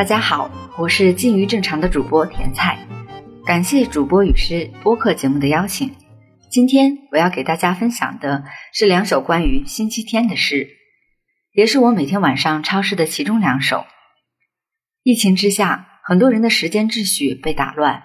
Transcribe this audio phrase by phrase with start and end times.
[0.00, 2.78] 大家好，我是近于正常的主播甜菜，
[3.44, 5.94] 感谢主播与诗播客节目的邀请。
[6.50, 10.70] 今天我要给大家分享的是两首关于星期天的诗，
[11.52, 13.84] 也是我每天晚上抄诗的其中两首。
[15.02, 18.04] 疫情之下，很多人的时间秩序被打乱，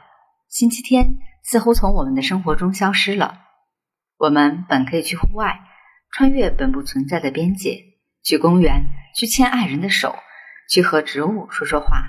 [0.50, 3.38] 星期天似乎从我们的生活中消失了。
[4.18, 5.62] 我们本可以去户外，
[6.12, 7.80] 穿越本不存在的边界，
[8.22, 8.84] 去公园，
[9.16, 10.14] 去牵爱人的手。
[10.70, 12.04] 去和植物说说话，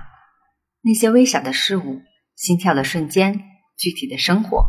[0.82, 2.02] 那些微小的事物，
[2.34, 3.42] 心跳的瞬间，
[3.76, 4.66] 具体的生活，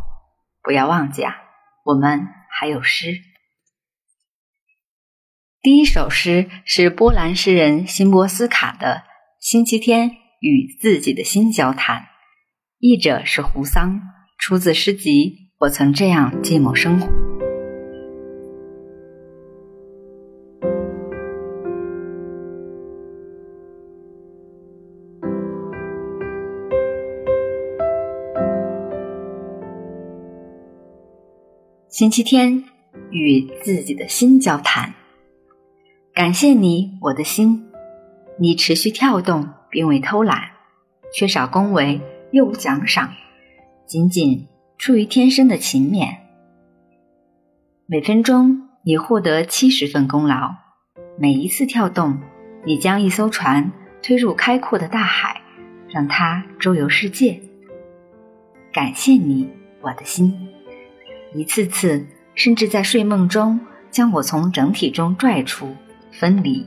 [0.62, 1.34] 不要忘记啊，
[1.84, 3.20] 我们还有诗。
[5.60, 9.02] 第一首诗是波兰诗人辛波斯卡的
[9.40, 12.02] 《星期天与自己的心交谈》，
[12.78, 14.00] 译者是胡桑，
[14.38, 17.06] 出自诗集《我曾这样寂寞生活》。
[31.88, 32.64] 星期天，
[33.10, 34.92] 与自己的心交谈。
[36.12, 37.66] 感谢你，我的心，
[38.38, 40.50] 你持续跳动，并未偷懒，
[41.14, 41.98] 缺少恭维，
[42.30, 43.14] 又无奖赏，
[43.86, 46.14] 仅仅出于天生的勤勉。
[47.86, 50.56] 每分钟，你获得七十份功劳；
[51.18, 52.20] 每一次跳动，
[52.66, 55.40] 你将一艘船推入开阔的大海，
[55.88, 57.40] 让它周游世界。
[58.74, 59.48] 感谢你，
[59.80, 60.48] 我的心。
[61.34, 65.74] 一次次，甚至在睡梦中，将我从整体中拽出、
[66.10, 66.66] 分离。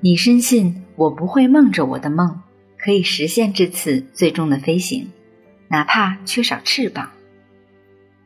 [0.00, 2.40] 你深信我不会梦着我的梦，
[2.78, 5.10] 可以实现这次最终的飞行，
[5.68, 7.10] 哪怕缺少翅膀。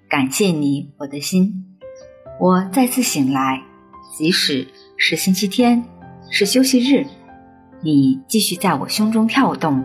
[0.09, 1.65] 感谢你，我的心，
[2.41, 3.63] 我再次醒来，
[4.17, 5.85] 即使是星期天，
[6.31, 7.07] 是休息日，
[7.83, 9.85] 你继续在我胸中跳动，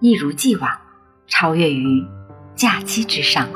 [0.00, 0.87] 一如既往。
[1.28, 2.04] 超越于
[2.56, 3.48] 假期之上。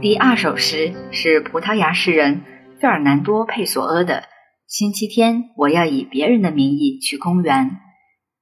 [0.00, 2.42] 第二首诗是葡萄牙诗人
[2.80, 4.14] 费尔南多·佩索阿的
[4.66, 7.66] 《星期天我要以别人的名义去公园》，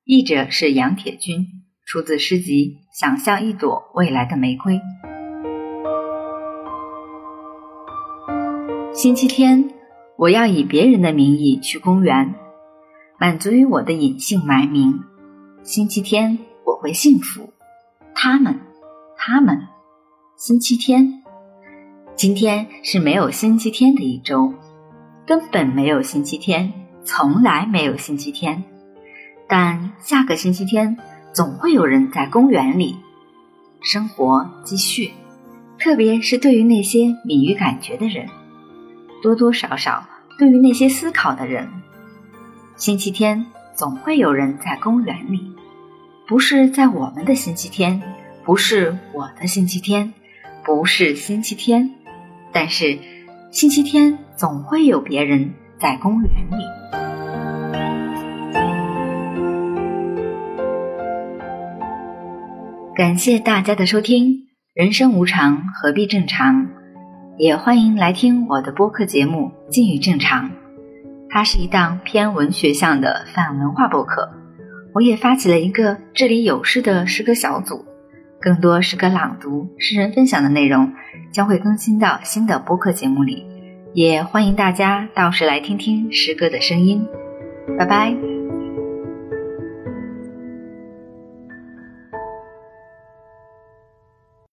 [0.04, 1.46] 译者是杨铁军，
[1.86, 4.74] 出自诗集《想象一朵未来的玫瑰》。
[8.96, 9.72] 星期天，
[10.16, 12.34] 我要以别人的名义去公园，
[13.20, 15.00] 满足于我的隐姓埋名。
[15.62, 17.50] 星期天我会幸福，
[18.14, 18.58] 他们，
[19.18, 19.68] 他们。
[20.38, 21.22] 星期天，
[22.14, 24.54] 今天是没有星期天的一周，
[25.26, 26.72] 根本没有星期天，
[27.04, 28.64] 从来没有星期天。
[29.46, 30.96] 但下个星期天
[31.34, 32.96] 总会有人在公园里，
[33.82, 35.10] 生活继续，
[35.78, 38.26] 特别是对于那些敏于感觉的人。
[39.26, 40.06] 多多少少，
[40.38, 41.68] 对于那些思考的人，
[42.76, 45.52] 星期天总会有人在公园里，
[46.28, 48.00] 不是在我们的星期天，
[48.44, 50.14] 不是我的星期天，
[50.64, 51.90] 不是星期天，
[52.52, 53.00] 但是
[53.50, 56.62] 星期天总会有别人在公园里。
[62.94, 66.68] 感谢大家的收听，人生无常，何必正常？
[67.38, 70.48] 也欢迎来听我的播客节目《静于正常》，
[71.28, 74.30] 它是一档偏文学向的泛文化播客。
[74.94, 77.84] 我也发起了一个这里有诗的诗歌小组，
[78.40, 80.94] 更多诗歌朗读、诗人分享的内容
[81.30, 83.44] 将会更新到新的播客节目里。
[83.92, 87.06] 也欢迎大家到时来听听诗歌的声音。
[87.78, 88.35] 拜拜。